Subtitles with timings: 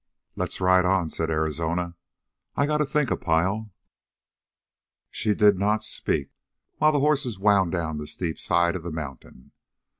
[0.35, 1.95] "Let's ride on," said Arizona.
[2.55, 3.69] "I got to think a pile."
[5.11, 6.31] She did not speak,
[6.79, 9.51] while the horses wound down the steep side of the mountain.